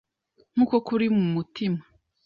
[0.53, 1.79] nk’uko kuri mu mutima